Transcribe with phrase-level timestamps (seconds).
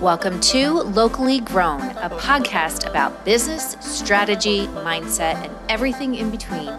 [0.00, 6.72] Welcome to Locally Grown, a podcast about business, strategy, mindset, and everything in between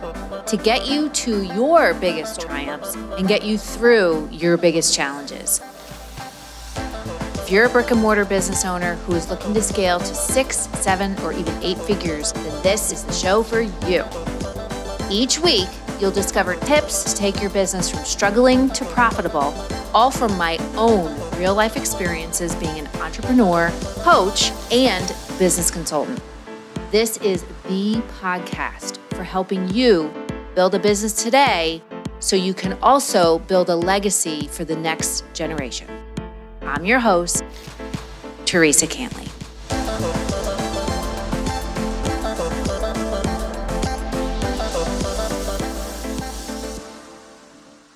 [0.45, 5.59] to get you to your biggest triumphs and get you through your biggest challenges.
[7.33, 10.69] If you're a brick and mortar business owner who is looking to scale to six,
[10.79, 14.05] seven, or even eight figures, then this is the show for you.
[15.11, 15.67] Each week,
[15.99, 19.53] you'll discover tips to take your business from struggling to profitable,
[19.93, 25.07] all from my own real life experiences being an entrepreneur, coach, and
[25.39, 26.21] business consultant.
[26.91, 30.13] This is the podcast for helping you
[30.53, 31.81] build a business today
[32.19, 35.87] so you can also build a legacy for the next generation.
[36.61, 37.41] I'm your host,
[38.43, 39.29] Theresa Cantley.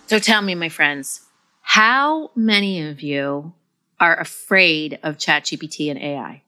[0.07, 1.22] So tell me, my friends,
[1.73, 3.51] how many of you
[3.99, 6.43] are afraid of ChatGPT and AI?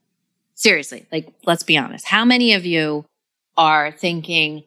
[0.54, 2.06] Seriously, like, let's be honest.
[2.06, 3.06] How many of you
[3.58, 4.66] are thinking,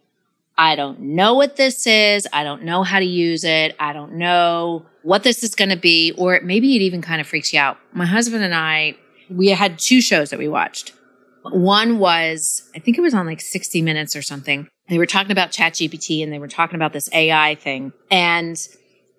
[0.56, 2.26] I don't know what this is.
[2.32, 3.76] I don't know how to use it.
[3.78, 6.10] I don't know what this is going to be.
[6.18, 7.78] Or maybe it even kind of freaks you out.
[7.92, 8.96] My husband and I,
[9.30, 10.92] we had two shows that we watched.
[11.44, 14.66] One was, I think it was on like 60 Minutes or something.
[14.88, 17.92] They were talking about ChatGPT and they were talking about this AI thing.
[18.10, 18.58] And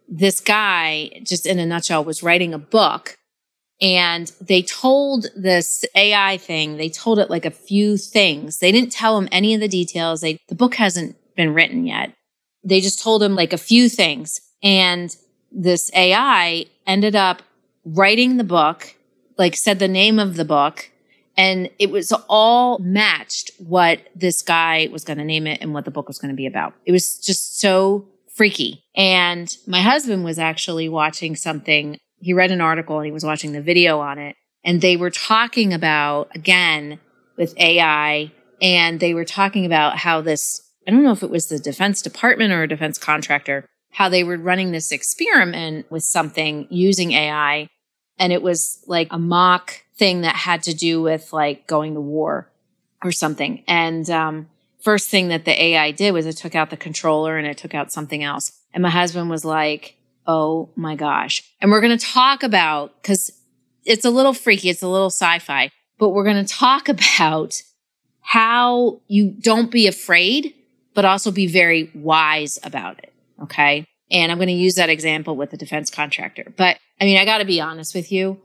[0.09, 3.17] this guy, just in a nutshell, was writing a book
[3.81, 8.59] and they told this AI thing, they told it like a few things.
[8.59, 10.21] They didn't tell him any of the details.
[10.21, 12.13] They, the book hasn't been written yet.
[12.63, 14.41] They just told him like a few things.
[14.61, 15.15] And
[15.51, 17.41] this AI ended up
[17.85, 18.95] writing the book,
[19.37, 20.91] like said the name of the book,
[21.37, 25.85] and it was all matched what this guy was going to name it and what
[25.85, 26.73] the book was going to be about.
[26.85, 28.05] It was just so
[28.39, 28.81] freaky.
[28.95, 31.97] And my husband was actually watching something.
[32.21, 34.37] He read an article and he was watching the video on it.
[34.63, 37.01] And they were talking about, again,
[37.35, 38.31] with AI,
[38.61, 42.01] and they were talking about how this, I don't know if it was the defense
[42.01, 47.67] department or a defense contractor, how they were running this experiment with something using AI.
[48.17, 52.01] And it was like a mock thing that had to do with like going to
[52.01, 52.49] war
[53.03, 53.65] or something.
[53.67, 54.47] And, um,
[54.81, 57.73] first thing that the AI did was it took out the controller and it took
[57.73, 58.51] out something else.
[58.73, 59.95] And my husband was like,
[60.27, 61.43] Oh my gosh.
[61.59, 63.31] And we're going to talk about, cause
[63.85, 64.69] it's a little freaky.
[64.69, 67.61] It's a little sci-fi, but we're going to talk about
[68.21, 70.53] how you don't be afraid,
[70.93, 73.11] but also be very wise about it.
[73.43, 73.85] Okay.
[74.11, 76.53] And I'm going to use that example with the defense contractor.
[76.55, 78.39] But I mean, I got to be honest with you.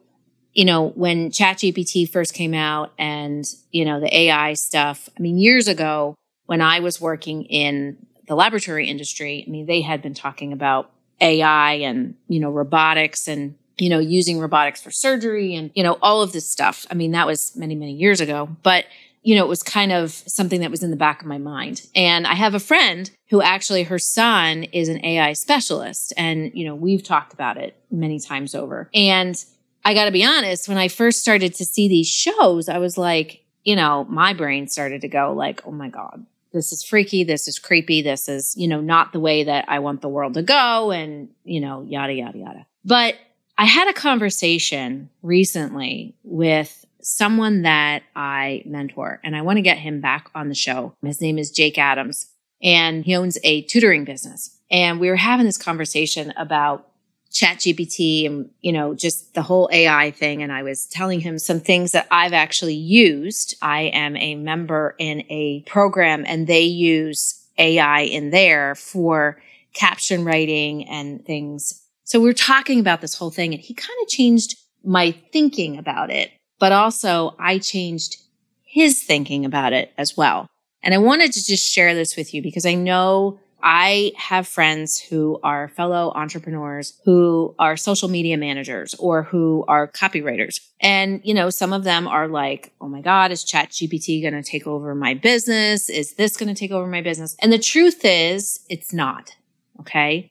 [0.52, 5.36] You know, when ChatGPT first came out and, you know, the AI stuff, I mean,
[5.36, 6.14] years ago,
[6.47, 7.97] when I was working in
[8.27, 10.91] the laboratory industry, I mean, they had been talking about
[11.21, 15.99] AI and, you know, robotics and, you know, using robotics for surgery and, you know,
[16.03, 16.87] all of this stuff.
[16.91, 18.84] I mean, that was many, many years ago, but,
[19.22, 21.87] you know, it was kind of something that was in the back of my mind.
[21.94, 26.12] And I have a friend who actually her son is an AI specialist.
[26.16, 28.91] And, you know, we've talked about it many times over.
[28.93, 29.43] And
[29.84, 32.99] I got to be honest, when I first started to see these shows, I was
[32.99, 37.25] like, you know, my brain started to go like, oh my God, this is freaky,
[37.25, 40.34] this is creepy, this is, you know, not the way that I want the world
[40.34, 42.66] to go, and, you know, yada, yada, yada.
[42.84, 43.16] But
[43.59, 49.78] I had a conversation recently with someone that I mentor, and I want to get
[49.78, 50.94] him back on the show.
[51.03, 52.31] His name is Jake Adams,
[52.62, 54.59] and he owns a tutoring business.
[54.70, 56.88] And we were having this conversation about
[57.34, 60.42] ChatGPT and, you know, just the whole AI thing.
[60.42, 63.56] And I was telling him some things that I've actually used.
[63.60, 69.42] I am a member in a program and they use AI in there for
[69.74, 71.82] caption writing and things.
[72.04, 75.76] So we are talking about this whole thing and he kind of changed my thinking
[75.76, 76.30] about it,
[76.60, 78.18] but also I changed
[78.62, 80.46] his thinking about it as well.
[80.84, 85.00] And I wanted to just share this with you because I know I have friends
[85.00, 90.61] who are fellow entrepreneurs who are social media managers or who are copywriters.
[90.81, 94.34] And, you know, some of them are like, oh my God, is Chat GPT going
[94.34, 95.88] to take over my business?
[95.88, 97.37] Is this going to take over my business?
[97.40, 99.34] And the truth is, it's not.
[99.81, 100.28] Okay.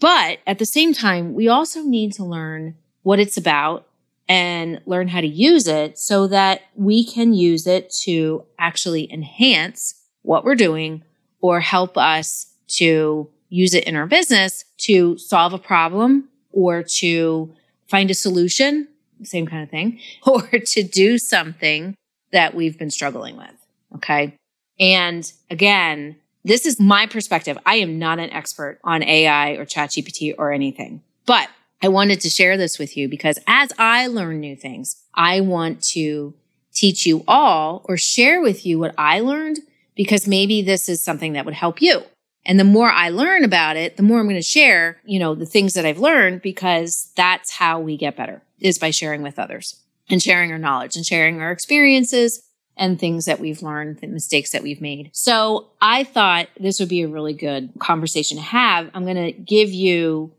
[0.00, 3.86] But at the same time, we also need to learn what it's about
[4.26, 10.02] and learn how to use it so that we can use it to actually enhance
[10.22, 11.02] what we're doing
[11.42, 17.52] or help us to use it in our business to solve a problem or to
[17.88, 18.88] find a solution,
[19.22, 21.94] same kind of thing, or to do something
[22.32, 23.54] that we've been struggling with.
[23.96, 24.34] Okay.
[24.78, 27.58] And again, this is my perspective.
[27.66, 31.48] I am not an expert on AI or ChatGPT or anything, but
[31.82, 35.82] I wanted to share this with you because as I learn new things, I want
[35.88, 36.34] to
[36.72, 39.58] teach you all or share with you what I learned
[39.94, 42.02] because maybe this is something that would help you.
[42.46, 45.34] And the more I learn about it, the more I'm going to share, you know,
[45.34, 49.38] the things that I've learned because that's how we get better is by sharing with
[49.38, 52.42] others and sharing our knowledge and sharing our experiences
[52.76, 55.10] and things that we've learned, the mistakes that we've made.
[55.12, 58.90] So I thought this would be a really good conversation to have.
[58.94, 60.32] I'm going to give you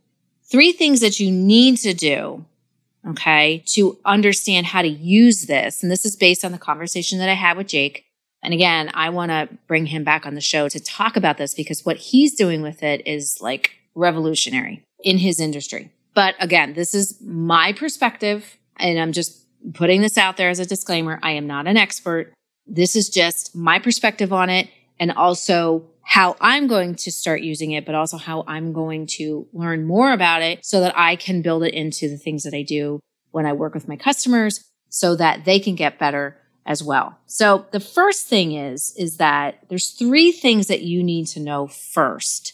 [0.44, 2.46] three things that you need to do.
[3.08, 3.64] Okay.
[3.70, 5.82] To understand how to use this.
[5.82, 8.06] And this is based on the conversation that I had with Jake
[8.44, 11.54] and again, I want to bring him back on the show to talk about this
[11.54, 15.92] because what he's doing with it is like revolutionary in his industry.
[16.14, 20.66] But again, this is my perspective, and I'm just putting this out there as a
[20.66, 21.20] disclaimer.
[21.22, 22.34] I am not an expert.
[22.66, 27.72] This is just my perspective on it and also how I'm going to start using
[27.72, 31.42] it, but also how I'm going to learn more about it so that I can
[31.42, 33.00] build it into the things that I do
[33.32, 36.41] when I work with my customers so that they can get better
[36.72, 37.18] as well.
[37.26, 41.68] So the first thing is, is that there's three things that you need to know
[41.68, 42.54] first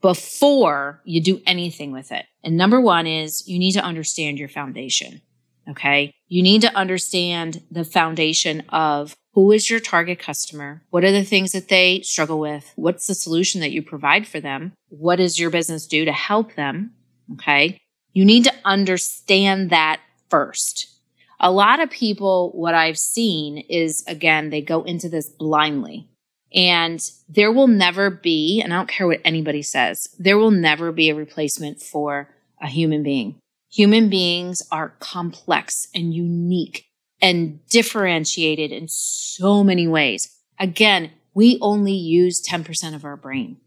[0.00, 2.24] before you do anything with it.
[2.42, 5.20] And number one is you need to understand your foundation.
[5.68, 6.14] Okay.
[6.28, 10.82] You need to understand the foundation of who is your target customer?
[10.88, 12.72] What are the things that they struggle with?
[12.76, 14.72] What's the solution that you provide for them?
[14.88, 16.94] What does your business do to help them?
[17.34, 17.78] Okay.
[18.14, 20.00] You need to understand that
[20.30, 20.97] first
[21.40, 26.08] a lot of people, what I've seen is again, they go into this blindly.
[26.54, 30.92] And there will never be, and I don't care what anybody says, there will never
[30.92, 33.38] be a replacement for a human being.
[33.70, 36.86] Human beings are complex and unique
[37.20, 40.34] and differentiated in so many ways.
[40.58, 43.58] Again, we only use 10% of our brain.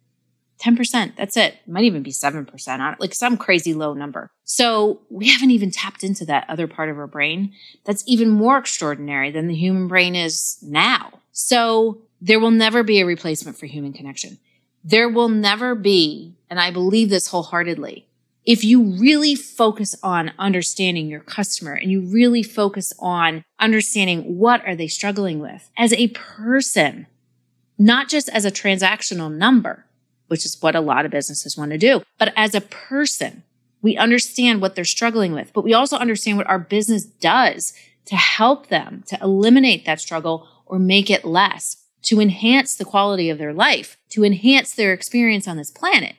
[0.62, 1.16] 10%.
[1.16, 1.56] That's it.
[1.68, 4.30] Might even be 7% on like some crazy low number.
[4.44, 7.54] So we haven't even tapped into that other part of our brain
[7.84, 11.20] that's even more extraordinary than the human brain is now.
[11.32, 14.38] So there will never be a replacement for human connection.
[14.84, 18.08] There will never be, and I believe this wholeheartedly,
[18.46, 24.66] if you really focus on understanding your customer and you really focus on understanding what
[24.66, 27.06] are they struggling with as a person,
[27.78, 29.86] not just as a transactional number,
[30.32, 32.02] which is what a lot of businesses want to do.
[32.18, 33.44] But as a person,
[33.82, 37.74] we understand what they're struggling with, but we also understand what our business does
[38.06, 43.30] to help them to eliminate that struggle or make it less, to enhance the quality
[43.30, 46.16] of their life, to enhance their experience on this planet.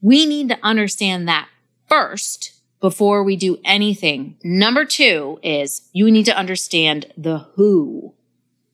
[0.00, 1.48] We need to understand that
[1.88, 4.36] first before we do anything.
[4.44, 8.14] Number two is you need to understand the who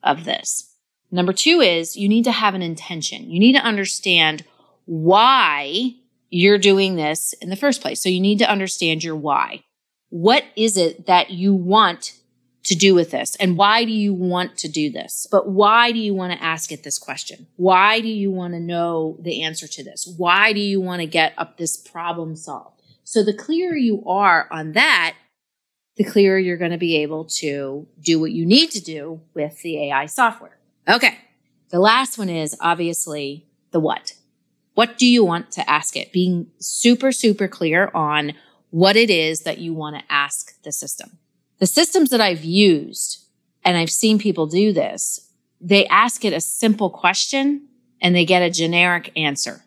[0.03, 0.75] of this.
[1.11, 3.31] Number two is you need to have an intention.
[3.31, 4.45] You need to understand
[4.89, 5.95] why
[6.31, 8.03] you're doing this in the first place.
[8.03, 9.65] So you need to understand your why.
[10.09, 12.15] What is it that you want
[12.65, 13.37] to do with this?
[13.37, 15.27] And why do you want to do this?
[15.31, 17.47] But why do you want to ask it this question?
[17.57, 20.13] Why do you want to know the answer to this?
[20.17, 22.81] Why do you want to get up this problem solved?
[23.05, 25.17] So the clearer you are on that,
[25.97, 29.61] the clearer you're going to be able to do what you need to do with
[29.61, 30.59] the AI software.
[30.89, 31.19] Okay.
[31.69, 34.15] The last one is obviously the what.
[34.79, 36.13] What do you want to ask it?
[36.13, 38.35] Being super, super clear on
[38.71, 41.19] what it is that you want to ask the system.
[41.59, 43.25] The systems that I've used,
[43.65, 47.67] and I've seen people do this, they ask it a simple question
[48.01, 49.65] and they get a generic answer.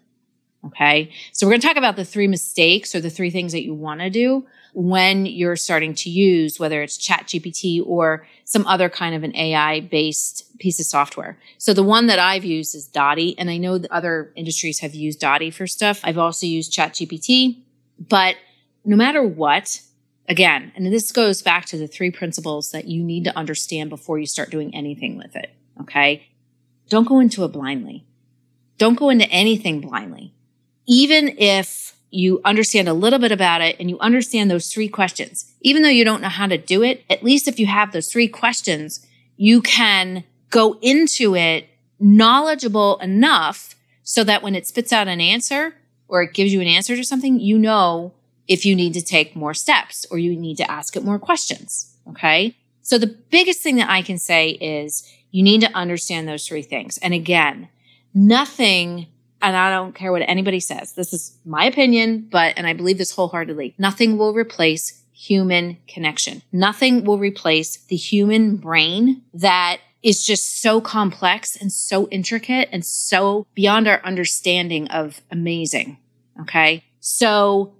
[0.67, 1.11] Okay.
[1.33, 3.73] So we're going to talk about the three mistakes or the three things that you
[3.73, 8.89] want to do when you're starting to use whether it's chat gpt or some other
[8.89, 11.37] kind of an ai based piece of software.
[11.57, 14.93] So the one that i've used is dotty and i know that other industries have
[14.95, 16.01] used dotty for stuff.
[16.03, 17.63] I've also used chat gpt
[17.99, 18.35] but
[18.85, 19.81] no matter what
[20.27, 24.19] again and this goes back to the three principles that you need to understand before
[24.19, 25.51] you start doing anything with it
[25.81, 26.27] okay?
[26.89, 28.05] Don't go into it blindly.
[28.77, 30.33] Don't go into anything blindly.
[30.87, 35.51] Even if you understand a little bit about it and you understand those three questions.
[35.61, 38.11] Even though you don't know how to do it, at least if you have those
[38.11, 39.05] three questions,
[39.37, 45.75] you can go into it knowledgeable enough so that when it spits out an answer
[46.09, 48.13] or it gives you an answer to something, you know
[48.47, 51.95] if you need to take more steps or you need to ask it more questions.
[52.09, 52.57] Okay.
[52.81, 56.63] So the biggest thing that I can say is you need to understand those three
[56.63, 56.97] things.
[56.97, 57.69] And again,
[58.13, 59.07] nothing
[59.41, 60.93] and I don't care what anybody says.
[60.93, 66.41] This is my opinion, but, and I believe this wholeheartedly, nothing will replace human connection.
[66.51, 72.83] Nothing will replace the human brain that is just so complex and so intricate and
[72.83, 75.97] so beyond our understanding of amazing.
[76.39, 76.83] Okay.
[76.99, 77.75] So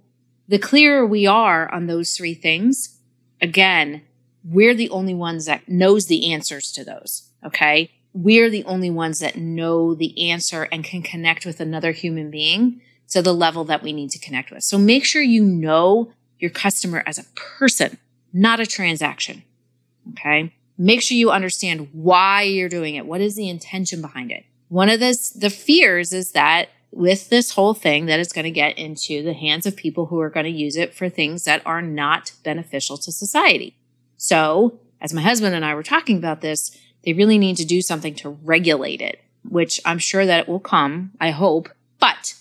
[0.46, 2.98] the clearer we are on those three things,
[3.40, 4.02] again,
[4.44, 7.30] we're the only ones that knows the answers to those.
[7.44, 7.90] Okay.
[8.14, 12.80] We're the only ones that know the answer and can connect with another human being
[13.10, 14.64] to the level that we need to connect with.
[14.64, 17.98] So make sure you know your customer as a person,
[18.32, 19.44] not a transaction.
[20.10, 20.52] Okay.
[20.78, 23.06] Make sure you understand why you're doing it.
[23.06, 24.44] What is the intention behind it?
[24.68, 28.50] One of the, the fears is that with this whole thing that it's going to
[28.50, 31.62] get into the hands of people who are going to use it for things that
[31.66, 33.76] are not beneficial to society.
[34.16, 37.82] So, as my husband and I were talking about this, they really need to do
[37.82, 41.68] something to regulate it, which I'm sure that it will come, I hope.
[41.98, 42.34] But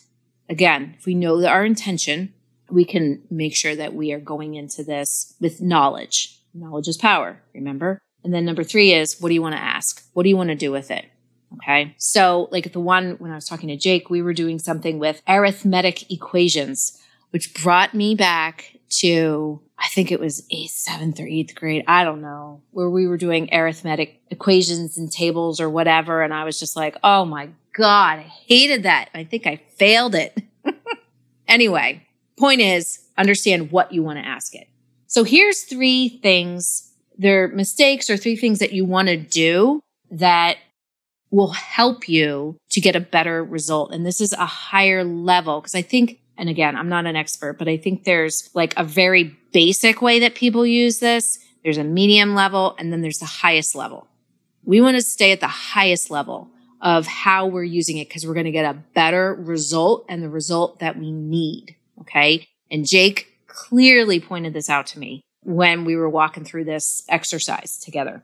[0.49, 2.33] again, if we know that our intention,
[2.69, 6.39] we can make sure that we are going into this with knowledge.
[6.53, 7.99] Knowledge is power, remember?
[8.23, 10.05] And then number three is what do you want to ask?
[10.13, 11.05] What do you want to do with it?
[11.55, 11.95] Okay.
[11.97, 15.21] So, like the one when I was talking to Jake, we were doing something with
[15.27, 16.97] arithmetic equations,
[17.31, 21.83] which brought me back to I think it was eighth, seventh, or eighth grade.
[21.87, 26.21] I don't know, where we were doing arithmetic equations and tables or whatever.
[26.21, 29.09] And I was just like, oh my God, I hated that.
[29.15, 30.37] I think I failed it.
[31.47, 32.05] anyway,
[32.37, 34.67] point is understand what you want to ask it.
[35.07, 40.57] So here's three things, they're mistakes or three things that you want to do that
[41.31, 43.93] will help you to get a better result.
[43.93, 47.57] And this is a higher level because I think and again, I'm not an expert,
[47.59, 51.39] but I think there's like a very basic way that people use this.
[51.63, 54.07] There's a medium level and then there's the highest level.
[54.63, 56.49] We want to stay at the highest level
[56.81, 60.29] of how we're using it because we're going to get a better result and the
[60.29, 61.75] result that we need.
[62.01, 62.47] Okay.
[62.71, 67.77] And Jake clearly pointed this out to me when we were walking through this exercise
[67.77, 68.23] together.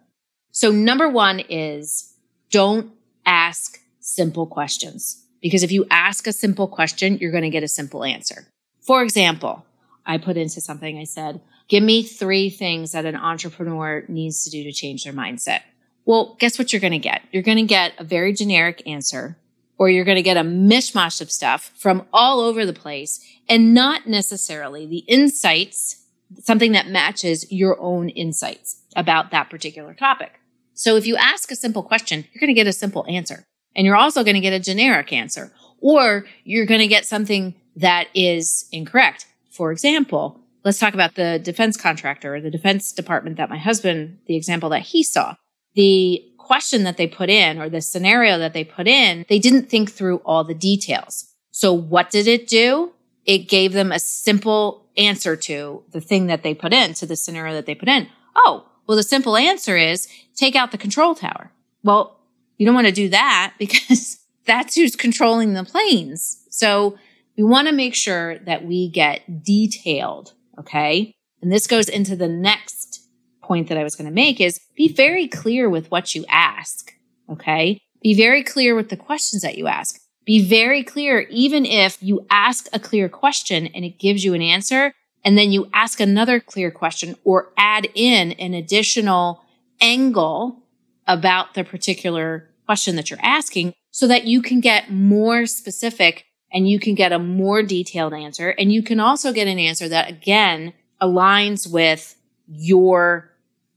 [0.52, 2.14] So number one is
[2.50, 2.92] don't
[3.26, 5.27] ask simple questions.
[5.42, 8.48] Because if you ask a simple question, you're going to get a simple answer.
[8.82, 9.66] For example,
[10.06, 14.50] I put into something, I said, give me three things that an entrepreneur needs to
[14.50, 15.62] do to change their mindset.
[16.06, 17.22] Well, guess what you're going to get?
[17.32, 19.38] You're going to get a very generic answer,
[19.78, 23.74] or you're going to get a mishmash of stuff from all over the place and
[23.74, 26.06] not necessarily the insights,
[26.40, 30.40] something that matches your own insights about that particular topic.
[30.74, 33.44] So if you ask a simple question, you're going to get a simple answer.
[33.78, 37.54] And you're also going to get a generic answer, or you're going to get something
[37.76, 39.28] that is incorrect.
[39.52, 44.18] For example, let's talk about the defense contractor or the defense department that my husband,
[44.26, 45.36] the example that he saw.
[45.76, 49.70] The question that they put in or the scenario that they put in, they didn't
[49.70, 51.34] think through all the details.
[51.52, 52.94] So what did it do?
[53.26, 57.16] It gave them a simple answer to the thing that they put in, to the
[57.16, 58.08] scenario that they put in.
[58.36, 61.52] Oh, well, the simple answer is take out the control tower.
[61.84, 62.17] Well,
[62.58, 66.44] you don't want to do that because that's who's controlling the planes.
[66.50, 66.98] So
[67.38, 70.34] we want to make sure that we get detailed.
[70.60, 71.14] Okay.
[71.42, 73.08] And this goes into the next
[73.44, 76.94] point that I was going to make is be very clear with what you ask.
[77.30, 77.80] Okay.
[78.02, 80.00] Be very clear with the questions that you ask.
[80.26, 84.42] Be very clear, even if you ask a clear question and it gives you an
[84.42, 89.42] answer, and then you ask another clear question or add in an additional
[89.80, 90.64] angle
[91.08, 96.70] about the particular question that you're asking so that you can get more specific and
[96.70, 98.50] you can get a more detailed answer.
[98.50, 102.16] And you can also get an answer that again aligns with
[102.48, 103.32] your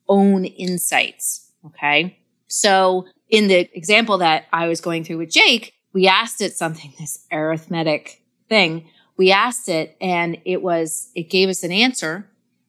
[0.09, 1.51] own insights.
[1.67, 2.19] Okay.
[2.49, 6.93] So in the example that I was going through with Jake, we asked it something,
[6.99, 8.89] this arithmetic thing.
[9.17, 12.27] We asked it and it was, it gave us an answer.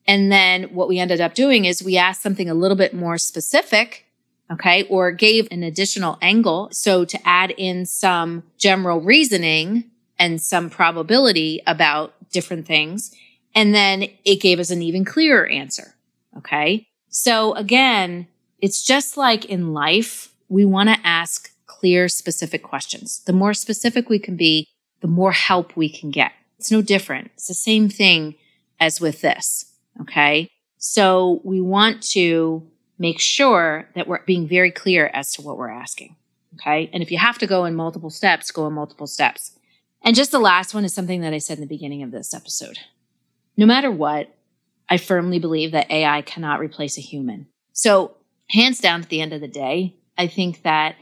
[0.08, 3.18] And then what we ended up doing is we asked something a little bit more
[3.18, 4.06] specific
[4.52, 4.84] Okay.
[4.84, 6.70] Or gave an additional angle.
[6.72, 9.86] So to add in some general reasoning
[10.20, 13.16] and some probability about different things.
[13.56, 15.96] And then it gave us an even clearer answer.
[16.38, 16.88] Okay.
[17.10, 18.28] So again,
[18.60, 23.22] it's just like in life, we want to ask clear, specific questions.
[23.26, 24.68] The more specific we can be,
[25.02, 26.32] the more help we can get.
[26.60, 27.32] It's no different.
[27.34, 28.36] It's the same thing
[28.80, 29.74] as with this.
[30.02, 30.48] Okay.
[30.78, 32.71] So we want to
[33.02, 36.16] make sure that we're being very clear as to what we're asking.
[36.54, 36.88] Okay.
[36.94, 39.58] And if you have to go in multiple steps, go in multiple steps.
[40.04, 42.32] And just the last one is something that I said in the beginning of this
[42.32, 42.78] episode.
[43.58, 44.36] No matter what,
[44.88, 47.48] I firmly believe that AI cannot replace a human.
[47.74, 48.18] So,
[48.50, 50.96] hands down, at the end of the day, I think that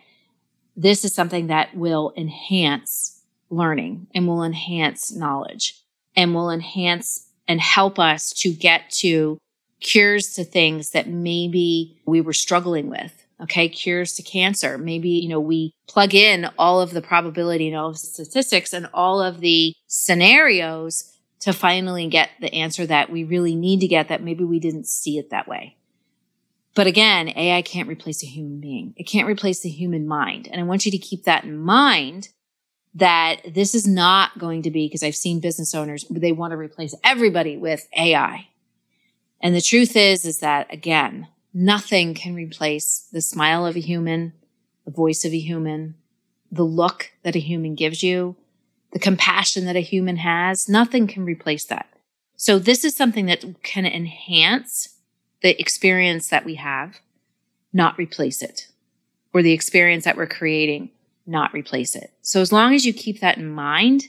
[0.78, 5.82] this is something that will enhance learning and will enhance knowledge
[6.16, 9.38] and will enhance and help us to get to
[9.80, 13.26] cures to things that maybe we were struggling with.
[13.42, 13.70] Okay.
[13.70, 14.78] Cures to cancer.
[14.78, 18.74] Maybe, you know, we plug in all of the probability and all of the statistics
[18.74, 23.88] and all of the scenarios to finally get the answer that we really need to
[23.88, 25.78] get that maybe we didn't see it that way.
[26.76, 28.94] But again, AI can't replace a human being.
[28.98, 30.48] It can't replace the human mind.
[30.52, 32.30] And I want you to keep that in mind
[32.94, 36.58] that this is not going to be because I've seen business owners, they want to
[36.58, 38.49] replace everybody with AI.
[39.42, 44.34] And the truth is, is that again, nothing can replace the smile of a human,
[44.86, 45.96] the voice of a human,
[46.52, 48.36] the look that a human gives you,
[48.92, 50.68] the compassion that a human has.
[50.68, 51.88] Nothing can replace that.
[52.36, 54.96] So this is something that can enhance
[55.42, 57.00] the experience that we have,
[57.72, 58.68] not replace it,
[59.34, 60.90] or the experience that we're creating,
[61.26, 62.12] not replace it.
[62.22, 64.06] So as long as you keep that in mind,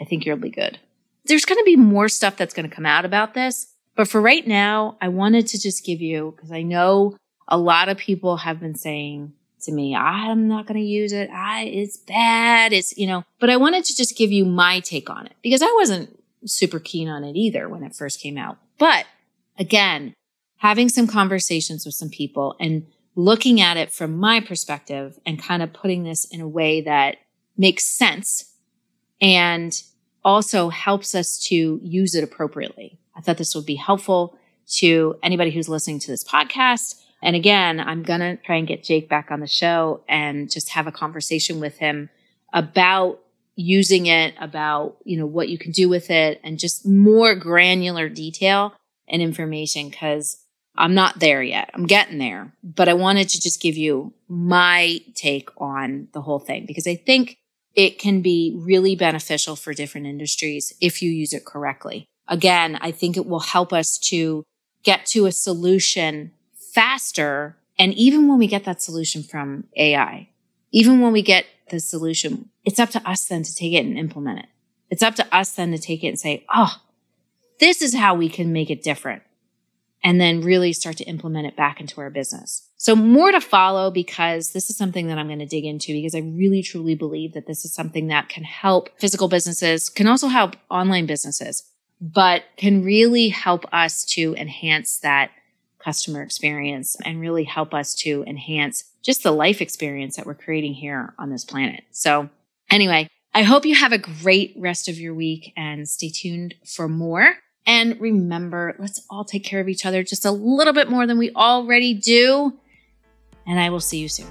[0.00, 0.78] I think you'll be good.
[1.24, 3.68] There's going to be more stuff that's going to come out about this.
[3.96, 7.16] But for right now, I wanted to just give you, because I know
[7.48, 11.30] a lot of people have been saying to me, I'm not going to use it.
[11.30, 12.72] I, it's bad.
[12.72, 15.62] It's, you know, but I wanted to just give you my take on it because
[15.62, 18.58] I wasn't super keen on it either when it first came out.
[18.78, 19.06] But
[19.58, 20.14] again,
[20.58, 25.62] having some conversations with some people and looking at it from my perspective and kind
[25.62, 27.16] of putting this in a way that
[27.56, 28.52] makes sense
[29.20, 29.82] and
[30.22, 32.98] also helps us to use it appropriately.
[33.26, 34.38] Thought this would be helpful
[34.76, 37.02] to anybody who's listening to this podcast.
[37.22, 40.70] And again, I'm going to try and get Jake back on the show and just
[40.70, 42.08] have a conversation with him
[42.52, 43.18] about
[43.56, 48.08] using it, about, you know, what you can do with it and just more granular
[48.08, 48.74] detail
[49.08, 50.44] and information because
[50.78, 51.70] I'm not there yet.
[51.74, 56.38] I'm getting there, but I wanted to just give you my take on the whole
[56.38, 57.38] thing because I think
[57.74, 62.06] it can be really beneficial for different industries if you use it correctly.
[62.28, 64.44] Again, I think it will help us to
[64.82, 66.32] get to a solution
[66.74, 67.56] faster.
[67.78, 70.28] And even when we get that solution from AI,
[70.72, 73.98] even when we get the solution, it's up to us then to take it and
[73.98, 74.46] implement it.
[74.90, 76.80] It's up to us then to take it and say, oh,
[77.58, 79.22] this is how we can make it different
[80.06, 82.68] and then really start to implement it back into our business.
[82.76, 86.14] So more to follow because this is something that I'm going to dig into because
[86.14, 90.28] I really truly believe that this is something that can help physical businesses, can also
[90.28, 91.64] help online businesses,
[92.00, 95.30] but can really help us to enhance that
[95.78, 100.74] customer experience and really help us to enhance just the life experience that we're creating
[100.74, 101.84] here on this planet.
[101.92, 102.28] So
[102.68, 106.88] anyway, I hope you have a great rest of your week and stay tuned for
[106.88, 107.36] more.
[107.66, 111.18] And remember, let's all take care of each other just a little bit more than
[111.18, 112.58] we already do.
[113.46, 114.26] And I will see you soon.